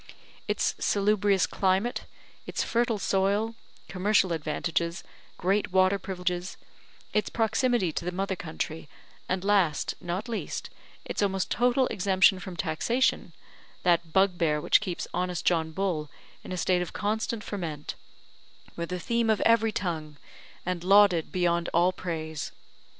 [0.47, 2.05] Its salubrious climate,
[2.47, 3.53] its fertile soil,
[3.87, 5.03] commercial advantages,
[5.37, 6.57] great water privileges,
[7.13, 8.89] its proximity to the mother country,
[9.29, 10.71] and last, not least,
[11.05, 13.31] its almost total exemption from taxation
[13.83, 16.09] that bugbear which keeps honest John Bull
[16.43, 17.93] in a state of constant ferment
[18.75, 20.17] were the theme of every tongue,
[20.65, 22.51] and lauded beyond all praise.